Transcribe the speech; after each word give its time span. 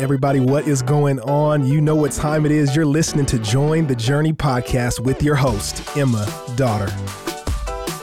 Everybody, 0.00 0.40
what 0.40 0.66
is 0.66 0.80
going 0.80 1.20
on? 1.20 1.66
You 1.66 1.82
know 1.82 1.94
what 1.94 2.12
time 2.12 2.46
it 2.46 2.52
is. 2.52 2.74
You're 2.74 2.86
listening 2.86 3.26
to 3.26 3.38
Join 3.38 3.86
the 3.86 3.94
Journey 3.94 4.32
podcast 4.32 4.98
with 4.98 5.22
your 5.22 5.34
host, 5.34 5.94
Emma 5.94 6.26
Daughter. 6.56 6.86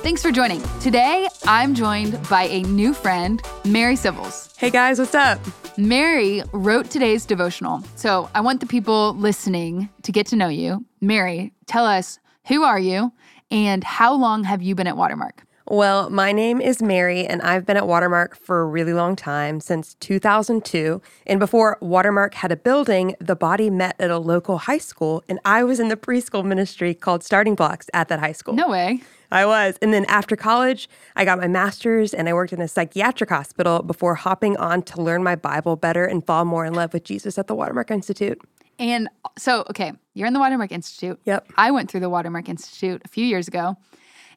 Thanks 0.03 0.21
for 0.21 0.31
joining. 0.31 0.61
Today, 0.79 1.27
I'm 1.45 1.73
joined 1.73 2.21
by 2.29 2.43
a 2.43 2.61
new 2.61 2.93
friend, 2.93 3.41
Mary 3.65 3.95
Sivils. 3.95 4.55
Hey 4.57 4.69
guys, 4.69 4.99
what's 4.99 5.15
up? 5.15 5.39
Mary 5.75 6.43
wrote 6.53 6.91
today's 6.91 7.25
devotional. 7.25 7.83
So 7.95 8.29
I 8.35 8.41
want 8.41 8.59
the 8.59 8.67
people 8.67 9.15
listening 9.15 9.89
to 10.03 10.11
get 10.11 10.27
to 10.27 10.35
know 10.35 10.49
you. 10.49 10.85
Mary, 11.01 11.51
tell 11.65 11.83
us 11.83 12.19
who 12.47 12.61
are 12.61 12.79
you 12.79 13.11
and 13.49 13.83
how 13.83 14.13
long 14.13 14.43
have 14.43 14.61
you 14.61 14.75
been 14.75 14.85
at 14.85 14.97
Watermark? 14.97 15.46
Well, 15.69 16.09
my 16.09 16.31
name 16.31 16.61
is 16.61 16.81
Mary, 16.81 17.25
and 17.25 17.41
I've 17.41 17.65
been 17.65 17.75
at 17.75 17.85
Watermark 17.85 18.37
for 18.37 18.61
a 18.61 18.65
really 18.65 18.93
long 18.93 19.17
time, 19.17 19.59
since 19.59 19.95
2002. 19.95 21.01
And 21.25 21.41
before 21.41 21.77
Watermark 21.81 22.35
had 22.35 22.53
a 22.53 22.55
building, 22.55 23.17
the 23.19 23.35
body 23.35 23.69
met 23.69 23.97
at 23.99 24.09
a 24.09 24.17
local 24.17 24.59
high 24.59 24.77
school, 24.77 25.25
and 25.27 25.39
I 25.43 25.65
was 25.65 25.81
in 25.81 25.89
the 25.89 25.97
preschool 25.97 26.45
ministry 26.45 26.93
called 26.93 27.21
Starting 27.21 27.53
Blocks 27.53 27.89
at 27.93 28.07
that 28.07 28.21
high 28.21 28.31
school. 28.31 28.53
No 28.53 28.69
way. 28.69 29.01
I 29.29 29.45
was. 29.45 29.77
And 29.81 29.93
then 29.93 30.05
after 30.05 30.37
college, 30.37 30.87
I 31.17 31.25
got 31.25 31.37
my 31.37 31.49
master's 31.49 32.13
and 32.13 32.29
I 32.29 32.33
worked 32.33 32.53
in 32.53 32.61
a 32.61 32.67
psychiatric 32.69 33.29
hospital 33.29 33.83
before 33.83 34.15
hopping 34.15 34.55
on 34.55 34.83
to 34.83 35.01
learn 35.01 35.21
my 35.21 35.35
Bible 35.35 35.75
better 35.75 36.05
and 36.05 36.25
fall 36.25 36.45
more 36.45 36.65
in 36.65 36.75
love 36.75 36.93
with 36.93 37.03
Jesus 37.03 37.37
at 37.37 37.47
the 37.47 37.55
Watermark 37.55 37.91
Institute. 37.91 38.39
And 38.79 39.09
so, 39.37 39.65
okay, 39.69 39.91
you're 40.13 40.27
in 40.27 40.33
the 40.33 40.39
Watermark 40.39 40.71
Institute. 40.71 41.19
Yep. 41.25 41.51
I 41.57 41.71
went 41.71 41.91
through 41.91 41.99
the 41.99 42.09
Watermark 42.09 42.47
Institute 42.47 43.01
a 43.03 43.09
few 43.09 43.25
years 43.25 43.49
ago. 43.49 43.75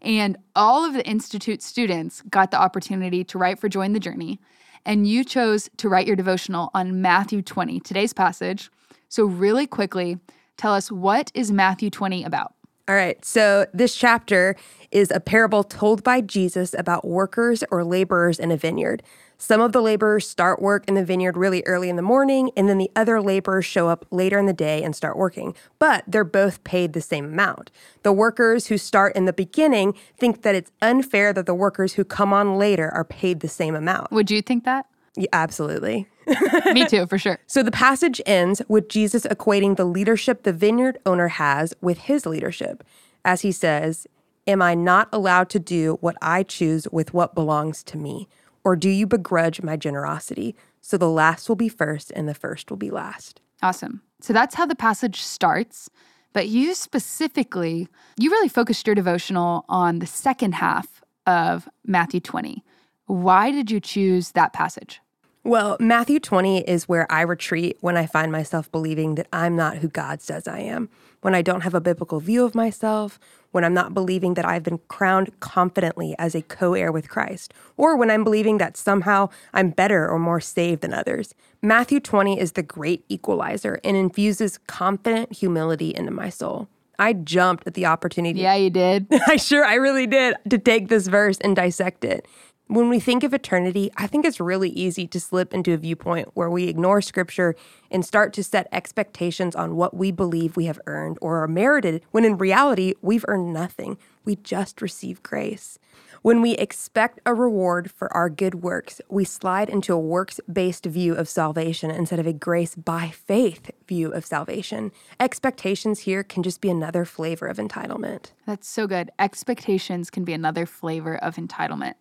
And 0.02 0.36
all 0.54 0.84
of 0.84 0.94
the 0.94 1.06
Institute 1.06 1.62
students 1.62 2.22
got 2.30 2.50
the 2.50 2.60
opportunity 2.60 3.24
to 3.24 3.38
write 3.38 3.58
for 3.58 3.68
Join 3.68 3.92
the 3.92 4.00
Journey. 4.00 4.40
And 4.86 5.06
you 5.06 5.24
chose 5.24 5.68
to 5.76 5.88
write 5.88 6.06
your 6.06 6.16
devotional 6.16 6.70
on 6.74 7.02
Matthew 7.02 7.42
20, 7.42 7.80
today's 7.80 8.12
passage. 8.12 8.70
So, 9.08 9.24
really 9.24 9.66
quickly, 9.66 10.18
tell 10.56 10.72
us 10.72 10.90
what 10.90 11.30
is 11.34 11.52
Matthew 11.52 11.90
20 11.90 12.24
about? 12.24 12.54
All 12.90 12.96
right. 12.96 13.24
So 13.24 13.66
this 13.72 13.94
chapter 13.94 14.56
is 14.90 15.12
a 15.12 15.20
parable 15.20 15.62
told 15.62 16.02
by 16.02 16.20
Jesus 16.20 16.74
about 16.76 17.06
workers 17.06 17.62
or 17.70 17.84
laborers 17.84 18.40
in 18.40 18.50
a 18.50 18.56
vineyard. 18.56 19.04
Some 19.42 19.62
of 19.62 19.72
the 19.72 19.80
laborers 19.80 20.28
start 20.28 20.60
work 20.60 20.84
in 20.86 20.96
the 20.96 21.04
vineyard 21.04 21.34
really 21.34 21.62
early 21.64 21.88
in 21.88 21.96
the 21.96 22.02
morning, 22.02 22.50
and 22.58 22.68
then 22.68 22.76
the 22.76 22.90
other 22.94 23.22
laborers 23.22 23.64
show 23.64 23.88
up 23.88 24.04
later 24.10 24.38
in 24.38 24.44
the 24.44 24.52
day 24.52 24.82
and 24.82 24.94
start 24.94 25.16
working. 25.16 25.54
But 25.78 26.04
they're 26.06 26.24
both 26.24 26.62
paid 26.62 26.92
the 26.92 27.00
same 27.00 27.24
amount. 27.24 27.70
The 28.02 28.12
workers 28.12 28.66
who 28.66 28.76
start 28.76 29.16
in 29.16 29.24
the 29.24 29.32
beginning 29.32 29.94
think 30.18 30.42
that 30.42 30.54
it's 30.54 30.70
unfair 30.82 31.32
that 31.32 31.46
the 31.46 31.54
workers 31.54 31.94
who 31.94 32.04
come 32.04 32.34
on 32.34 32.58
later 32.58 32.90
are 32.90 33.02
paid 33.02 33.40
the 33.40 33.48
same 33.48 33.74
amount. 33.74 34.12
Would 34.12 34.30
you 34.30 34.42
think 34.42 34.64
that? 34.64 34.84
Yeah, 35.16 35.28
absolutely. 35.32 36.06
Me 36.74 36.86
too, 36.86 37.06
for 37.06 37.16
sure. 37.16 37.38
So 37.46 37.62
the 37.62 37.70
passage 37.70 38.20
ends 38.26 38.60
with 38.68 38.90
Jesus 38.90 39.24
equating 39.24 39.76
the 39.76 39.86
leadership 39.86 40.42
the 40.42 40.52
vineyard 40.52 40.98
owner 41.06 41.28
has 41.28 41.72
with 41.80 41.96
his 42.00 42.26
leadership, 42.26 42.84
as 43.24 43.40
he 43.40 43.52
says, 43.52 44.06
Am 44.46 44.60
I 44.60 44.74
not 44.74 45.08
allowed 45.12 45.48
to 45.50 45.58
do 45.58 45.96
what 46.02 46.16
I 46.20 46.42
choose 46.42 46.86
with 46.92 47.14
what 47.14 47.34
belongs 47.34 47.82
to 47.84 47.96
me? 47.96 48.28
Or 48.64 48.76
do 48.76 48.88
you 48.88 49.06
begrudge 49.06 49.62
my 49.62 49.76
generosity? 49.76 50.54
So 50.80 50.96
the 50.96 51.08
last 51.08 51.48
will 51.48 51.56
be 51.56 51.68
first 51.68 52.10
and 52.14 52.28
the 52.28 52.34
first 52.34 52.70
will 52.70 52.76
be 52.76 52.90
last. 52.90 53.40
Awesome. 53.62 54.02
So 54.20 54.32
that's 54.32 54.54
how 54.54 54.66
the 54.66 54.74
passage 54.74 55.22
starts. 55.22 55.90
But 56.32 56.48
you 56.48 56.74
specifically, 56.74 57.88
you 58.16 58.30
really 58.30 58.48
focused 58.48 58.86
your 58.86 58.94
devotional 58.94 59.64
on 59.68 59.98
the 59.98 60.06
second 60.06 60.54
half 60.54 61.02
of 61.26 61.68
Matthew 61.84 62.20
20. 62.20 62.64
Why 63.06 63.50
did 63.50 63.70
you 63.70 63.80
choose 63.80 64.32
that 64.32 64.52
passage? 64.52 65.00
Well, 65.42 65.76
Matthew 65.80 66.20
20 66.20 66.60
is 66.60 66.88
where 66.88 67.10
I 67.10 67.22
retreat 67.22 67.78
when 67.80 67.96
I 67.96 68.06
find 68.06 68.30
myself 68.30 68.70
believing 68.70 69.14
that 69.14 69.26
I'm 69.32 69.56
not 69.56 69.78
who 69.78 69.88
God 69.88 70.20
says 70.20 70.46
I 70.46 70.60
am, 70.60 70.90
when 71.22 71.34
I 71.34 71.42
don't 71.42 71.62
have 71.62 71.74
a 71.74 71.80
biblical 71.80 72.20
view 72.20 72.44
of 72.44 72.54
myself, 72.54 73.18
when 73.52 73.64
I'm 73.64 73.74
not 73.74 73.94
believing 73.94 74.34
that 74.34 74.44
I've 74.44 74.62
been 74.62 74.80
crowned 74.88 75.38
confidently 75.40 76.14
as 76.18 76.34
a 76.34 76.42
co 76.42 76.74
heir 76.74 76.92
with 76.92 77.08
Christ, 77.08 77.52
or 77.76 77.96
when 77.96 78.10
I'm 78.10 78.24
believing 78.24 78.58
that 78.58 78.76
somehow 78.76 79.28
I'm 79.52 79.70
better 79.70 80.08
or 80.08 80.18
more 80.18 80.40
saved 80.40 80.82
than 80.82 80.94
others. 80.94 81.34
Matthew 81.62 82.00
20 82.00 82.40
is 82.40 82.52
the 82.52 82.62
great 82.62 83.04
equalizer 83.08 83.80
and 83.84 83.96
infuses 83.96 84.58
confident 84.66 85.32
humility 85.32 85.94
into 85.94 86.10
my 86.10 86.28
soul. 86.28 86.68
I 86.98 87.14
jumped 87.14 87.66
at 87.66 87.74
the 87.74 87.86
opportunity. 87.86 88.40
Yeah, 88.40 88.56
you 88.56 88.68
did. 88.68 89.06
I 89.26 89.36
sure, 89.36 89.64
I 89.64 89.74
really 89.74 90.06
did, 90.06 90.36
to 90.50 90.58
take 90.58 90.88
this 90.88 91.06
verse 91.06 91.38
and 91.38 91.56
dissect 91.56 92.04
it. 92.04 92.26
When 92.70 92.88
we 92.88 93.00
think 93.00 93.24
of 93.24 93.34
eternity, 93.34 93.90
I 93.96 94.06
think 94.06 94.24
it's 94.24 94.38
really 94.38 94.70
easy 94.70 95.08
to 95.08 95.18
slip 95.18 95.52
into 95.52 95.72
a 95.72 95.76
viewpoint 95.76 96.28
where 96.34 96.48
we 96.48 96.68
ignore 96.68 97.02
scripture 97.02 97.56
and 97.90 98.04
start 98.04 98.32
to 98.34 98.44
set 98.44 98.68
expectations 98.70 99.56
on 99.56 99.74
what 99.74 99.96
we 99.96 100.12
believe 100.12 100.54
we 100.54 100.66
have 100.66 100.78
earned 100.86 101.18
or 101.20 101.42
are 101.42 101.48
merited, 101.48 102.04
when 102.12 102.24
in 102.24 102.38
reality, 102.38 102.94
we've 103.02 103.24
earned 103.26 103.52
nothing. 103.52 103.98
We 104.24 104.36
just 104.36 104.80
receive 104.80 105.20
grace. 105.24 105.80
When 106.22 106.40
we 106.40 106.52
expect 106.52 107.18
a 107.26 107.34
reward 107.34 107.90
for 107.90 108.12
our 108.12 108.30
good 108.30 108.62
works, 108.62 109.00
we 109.08 109.24
slide 109.24 109.68
into 109.68 109.92
a 109.92 109.98
works 109.98 110.38
based 110.52 110.86
view 110.86 111.16
of 111.16 111.28
salvation 111.28 111.90
instead 111.90 112.20
of 112.20 112.26
a 112.28 112.32
grace 112.32 112.76
by 112.76 113.08
faith 113.08 113.72
view 113.88 114.12
of 114.12 114.24
salvation. 114.24 114.92
Expectations 115.18 116.00
here 116.00 116.22
can 116.22 116.44
just 116.44 116.60
be 116.60 116.70
another 116.70 117.04
flavor 117.04 117.48
of 117.48 117.56
entitlement. 117.56 118.30
That's 118.46 118.68
so 118.68 118.86
good. 118.86 119.10
Expectations 119.18 120.08
can 120.08 120.22
be 120.24 120.34
another 120.34 120.66
flavor 120.66 121.16
of 121.16 121.34
entitlement. 121.34 121.94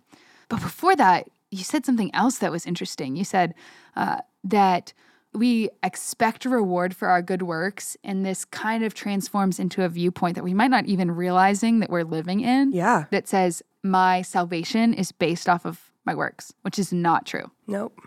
But 0.50 0.62
before 0.62 0.96
that, 0.96 1.30
you 1.52 1.64
said 1.64 1.86
something 1.86 2.14
else 2.14 2.40
that 2.40 2.52
was 2.52 2.66
interesting. 2.66 3.16
You 3.16 3.24
said 3.24 3.54
uh, 3.96 4.18
that 4.44 4.94
we 5.34 5.70
expect 5.84 6.46
a 6.46 6.50
reward 6.50 6.96
for 6.96 7.08
our 7.08 7.22
good 7.22 7.44
works, 7.44 7.96
and 8.04 8.26
this 8.26 8.46
kind 8.46 8.84
of 8.84 8.94
transforms 8.94 9.60
into 9.60 9.84
a 9.84 9.90
viewpoint 9.90 10.36
that 10.36 10.44
we 10.44 10.54
might 10.54 10.72
not 10.72 10.86
even 10.86 11.12
realizing 11.12 11.80
that 11.80 11.90
we're 11.90 12.04
living 12.04 12.42
in. 12.42 12.72
Yeah. 12.72 13.06
That 13.12 13.28
says, 13.28 13.62
my 13.84 14.24
salvation 14.24 14.94
is 14.94 15.12
based 15.12 15.48
off 15.48 15.66
of 15.66 15.92
my 16.06 16.16
works, 16.16 16.54
which 16.64 16.80
is 16.80 16.92
not 16.92 17.26
true. 17.26 17.52
Nope. 17.68 18.00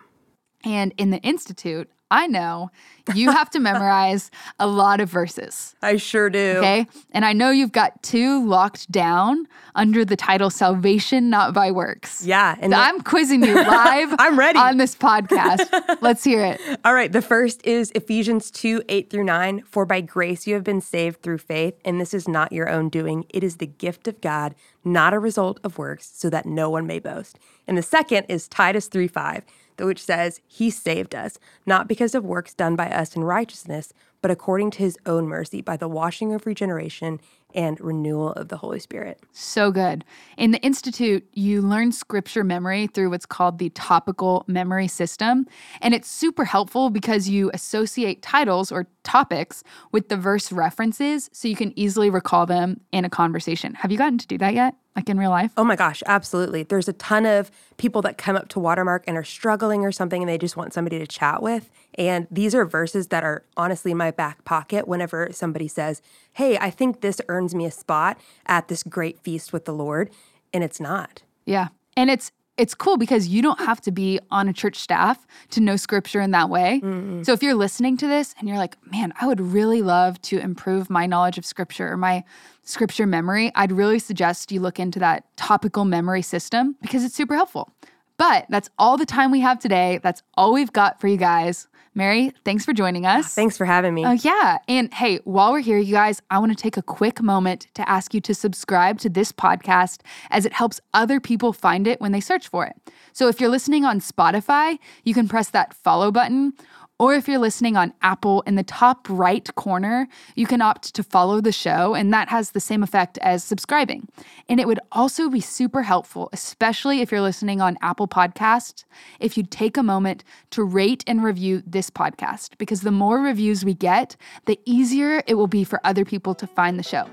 And 0.64 0.92
in 0.96 1.10
the 1.10 1.18
Institute, 1.18 1.90
I 2.12 2.26
know 2.26 2.70
you 3.14 3.30
have 3.30 3.48
to 3.50 3.58
memorize 3.70 4.30
a 4.60 4.66
lot 4.66 5.00
of 5.00 5.08
verses. 5.08 5.74
I 5.80 5.96
sure 5.96 6.28
do. 6.28 6.56
Okay. 6.58 6.86
And 7.12 7.24
I 7.24 7.32
know 7.32 7.50
you've 7.50 7.72
got 7.72 8.02
two 8.02 8.46
locked 8.46 8.92
down 8.92 9.48
under 9.74 10.04
the 10.04 10.14
title 10.14 10.50
Salvation 10.50 11.30
Not 11.30 11.54
by 11.54 11.70
Works. 11.70 12.22
Yeah. 12.22 12.54
And 12.60 12.74
so 12.74 12.78
I'm 12.78 13.00
quizzing 13.00 13.42
you 13.42 13.54
live 13.54 14.14
I'm 14.18 14.38
ready. 14.38 14.58
on 14.58 14.76
this 14.76 14.94
podcast. 14.94 15.70
Let's 16.02 16.22
hear 16.22 16.44
it. 16.44 16.60
All 16.84 16.92
right. 16.92 17.10
The 17.10 17.22
first 17.22 17.66
is 17.66 17.90
Ephesians 17.94 18.50
2 18.50 18.82
8 18.90 19.08
through 19.08 19.24
9. 19.24 19.62
For 19.62 19.86
by 19.86 20.02
grace 20.02 20.46
you 20.46 20.52
have 20.52 20.64
been 20.64 20.82
saved 20.82 21.22
through 21.22 21.38
faith, 21.38 21.80
and 21.82 21.98
this 21.98 22.12
is 22.12 22.28
not 22.28 22.52
your 22.52 22.68
own 22.68 22.90
doing. 22.90 23.24
It 23.30 23.42
is 23.42 23.56
the 23.56 23.66
gift 23.66 24.06
of 24.06 24.20
God, 24.20 24.54
not 24.84 25.14
a 25.14 25.18
result 25.18 25.60
of 25.64 25.78
works, 25.78 26.10
so 26.12 26.28
that 26.28 26.44
no 26.44 26.68
one 26.68 26.86
may 26.86 26.98
boast. 26.98 27.38
And 27.66 27.78
the 27.78 27.82
second 27.82 28.26
is 28.28 28.48
Titus 28.48 28.88
3 28.88 29.08
5 29.08 29.44
which 29.78 30.02
says, 30.02 30.40
He 30.46 30.70
saved 30.70 31.14
us, 31.14 31.38
not 31.66 31.88
because 31.88 32.14
of 32.14 32.24
works 32.24 32.54
done 32.54 32.76
by 32.76 32.88
us 32.90 33.16
in 33.16 33.24
righteousness, 33.24 33.92
but 34.20 34.30
according 34.30 34.70
to 34.72 34.78
His 34.78 34.98
own 35.06 35.26
mercy 35.26 35.60
by 35.60 35.76
the 35.76 35.88
washing 35.88 36.32
of 36.32 36.46
regeneration 36.46 37.20
and 37.54 37.80
renewal 37.80 38.32
of 38.32 38.48
the 38.48 38.56
Holy 38.56 38.80
Spirit. 38.80 39.20
So 39.32 39.70
good. 39.70 40.04
In 40.36 40.52
the 40.52 40.60
Institute, 40.60 41.26
you 41.32 41.60
learn 41.60 41.92
scripture 41.92 42.44
memory 42.44 42.86
through 42.86 43.10
what's 43.10 43.26
called 43.26 43.58
the 43.58 43.70
topical 43.70 44.44
memory 44.46 44.88
system. 44.88 45.46
And 45.80 45.94
it's 45.94 46.10
super 46.10 46.44
helpful 46.44 46.90
because 46.90 47.28
you 47.28 47.50
associate 47.54 48.22
titles 48.22 48.72
or 48.72 48.86
topics 49.02 49.62
with 49.90 50.08
the 50.08 50.16
verse 50.16 50.52
references 50.52 51.28
so 51.32 51.48
you 51.48 51.56
can 51.56 51.78
easily 51.78 52.10
recall 52.10 52.46
them 52.46 52.80
in 52.92 53.04
a 53.04 53.10
conversation. 53.10 53.74
Have 53.74 53.92
you 53.92 53.98
gotten 53.98 54.18
to 54.18 54.26
do 54.26 54.38
that 54.38 54.54
yet? 54.54 54.74
Like 54.94 55.08
in 55.08 55.19
real 55.19 55.30
life? 55.30 55.53
Oh 55.56 55.64
my 55.64 55.76
gosh, 55.76 56.03
absolutely. 56.04 56.64
There's 56.64 56.86
a 56.86 56.92
ton 56.92 57.25
of 57.25 57.50
people 57.78 58.03
that 58.03 58.19
come 58.19 58.36
up 58.36 58.48
to 58.48 58.60
Watermark 58.60 59.04
and 59.06 59.16
are 59.16 59.25
struggling 59.25 59.84
or 59.84 59.92
something 59.92 60.22
and 60.22 60.28
they 60.28 60.36
just 60.36 60.56
want 60.56 60.75
somebody 60.75 60.98
to 60.98 61.06
chat 61.06 61.42
with. 61.42 61.70
And 61.94 62.26
these 62.30 62.55
are 62.55 62.66
verses 62.66 63.08
that 63.08 63.25
are 63.25 63.44
honestly 63.56 63.93
in 63.93 63.96
my 63.96 64.11
back 64.11 64.44
pocket 64.44 64.87
whenever 64.87 65.28
somebody 65.32 65.66
says, 65.66 66.02
Hey, 66.34 66.58
I 66.58 66.69
think 66.70 67.00
this 67.00 67.22
earns 67.28 67.55
me 67.55 67.64
a 67.64 67.70
spot 67.70 68.19
at 68.46 68.69
this 68.69 68.82
great 68.82 69.19
feast 69.20 69.52
with 69.52 69.64
the 69.64 69.72
Lord. 69.72 70.11
And 70.52 70.62
it's 70.62 70.81
not. 70.81 71.22
Yeah. 71.46 71.69
And 71.96 72.11
it's 72.11 72.31
it's 72.62 72.76
cool 72.76 72.97
because 72.97 73.26
you 73.26 73.43
don't 73.43 73.59
have 73.59 73.81
to 73.81 73.91
be 73.91 74.20
on 74.31 74.49
a 74.49 74.53
church 74.53 74.76
staff 74.76 75.26
to 75.50 75.61
know 75.61 75.75
scripture 75.75 76.20
in 76.20 76.31
that 76.31 76.49
way. 76.49 76.81
Mm-hmm. 76.81 77.25
So 77.25 77.32
if 77.32 77.43
you're 77.43 77.56
listening 77.56 77.97
to 77.97 78.06
this 78.06 78.37
and 78.38 78.49
you're 78.49 78.56
like, 78.56 78.76
man, 78.88 79.12
I 79.20 79.26
would 79.26 79.41
really 79.41 79.82
love 79.82 80.23
to 80.23 80.38
improve 80.38 80.88
my 80.88 81.05
knowledge 81.06 81.38
of 81.38 81.44
scripture 81.44 81.91
or 81.91 81.97
my 81.97 82.23
scripture 82.62 83.05
memory, 83.05 83.50
I'd 83.56 83.73
really 83.73 83.99
suggest 83.99 84.53
you 84.53 84.61
look 84.61 84.79
into 84.79 85.00
that 85.00 85.25
topical 85.37 85.85
memory 85.85 86.23
system 86.23 86.76
because 86.81 87.03
it's 87.03 87.17
super 87.17 87.35
helpful. 87.35 87.69
But 88.17 88.47
that's 88.49 88.70
all 88.79 88.97
the 88.97 89.06
time 89.06 89.32
we 89.32 89.41
have 89.41 89.59
today. 89.59 89.99
That's 90.00 90.23
all 90.37 90.53
we've 90.53 90.73
got 90.73 91.00
for 91.00 91.09
you 91.09 91.17
guys. 91.17 91.67
Mary, 91.94 92.32
thanks 92.44 92.64
for 92.64 92.72
joining 92.72 93.04
us. 93.04 93.34
Thanks 93.34 93.58
for 93.58 93.66
having 93.66 93.92
me. 93.92 94.04
Oh, 94.04 94.10
uh, 94.10 94.12
yeah. 94.12 94.58
And 94.66 94.92
hey, 94.94 95.18
while 95.24 95.52
we're 95.52 95.60
here, 95.60 95.78
you 95.78 95.92
guys, 95.92 96.22
I 96.30 96.38
want 96.38 96.50
to 96.50 96.56
take 96.56 96.78
a 96.78 96.82
quick 96.82 97.20
moment 97.20 97.66
to 97.74 97.86
ask 97.86 98.14
you 98.14 98.20
to 98.22 98.34
subscribe 98.34 98.98
to 99.00 99.10
this 99.10 99.30
podcast 99.30 100.00
as 100.30 100.46
it 100.46 100.54
helps 100.54 100.80
other 100.94 101.20
people 101.20 101.52
find 101.52 101.86
it 101.86 102.00
when 102.00 102.12
they 102.12 102.20
search 102.20 102.48
for 102.48 102.64
it. 102.66 102.76
So 103.12 103.28
if 103.28 103.40
you're 103.40 103.50
listening 103.50 103.84
on 103.84 104.00
Spotify, 104.00 104.78
you 105.04 105.12
can 105.12 105.28
press 105.28 105.50
that 105.50 105.74
follow 105.74 106.10
button 106.10 106.54
Or 106.98 107.14
if 107.14 107.26
you're 107.26 107.38
listening 107.38 107.76
on 107.76 107.92
Apple, 108.02 108.42
in 108.42 108.54
the 108.54 108.62
top 108.62 109.08
right 109.08 109.52
corner, 109.56 110.06
you 110.36 110.46
can 110.46 110.62
opt 110.62 110.94
to 110.94 111.02
follow 111.02 111.40
the 111.40 111.50
show, 111.50 111.94
and 111.94 112.12
that 112.12 112.28
has 112.28 112.52
the 112.52 112.60
same 112.60 112.82
effect 112.82 113.18
as 113.18 113.42
subscribing. 113.42 114.08
And 114.48 114.60
it 114.60 114.68
would 114.68 114.78
also 114.92 115.28
be 115.28 115.40
super 115.40 115.82
helpful, 115.82 116.28
especially 116.32 117.00
if 117.00 117.10
you're 117.10 117.20
listening 117.20 117.60
on 117.60 117.76
Apple 117.82 118.06
Podcasts, 118.06 118.84
if 119.18 119.36
you'd 119.36 119.50
take 119.50 119.76
a 119.76 119.82
moment 119.82 120.22
to 120.50 120.62
rate 120.62 121.02
and 121.06 121.24
review 121.24 121.62
this 121.66 121.90
podcast, 121.90 122.56
because 122.58 122.82
the 122.82 122.92
more 122.92 123.18
reviews 123.18 123.64
we 123.64 123.74
get, 123.74 124.16
the 124.46 124.60
easier 124.64 125.22
it 125.26 125.34
will 125.34 125.48
be 125.48 125.64
for 125.64 125.80
other 125.84 126.04
people 126.04 126.34
to 126.36 126.46
find 126.46 126.78
the 126.78 126.84
show. 126.84 127.08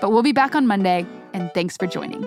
But 0.00 0.12
we'll 0.12 0.22
be 0.22 0.32
back 0.32 0.54
on 0.54 0.66
Monday, 0.66 1.04
and 1.34 1.52
thanks 1.52 1.76
for 1.76 1.86
joining. 1.86 2.26